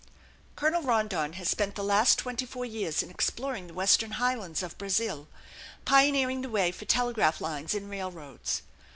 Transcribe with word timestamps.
Colonel 0.55 0.81
Rondon 0.81 1.33
has 1.33 1.47
spent 1.47 1.75
the 1.75 1.83
last 1.83 2.17
twenty 2.17 2.47
four 2.47 2.65
years 2.65 3.03
in 3.03 3.11
exploring 3.11 3.67
the 3.67 3.75
western 3.75 4.13
highlands 4.13 4.63
of 4.63 4.75
Brazil, 4.79 5.27
pioneering 5.85 6.41
the 6.41 6.49
way 6.49 6.71
for 6.71 6.85
telegraph 6.85 7.39
lines 7.39 7.75
and 7.75 7.87
railroads. 7.87 8.63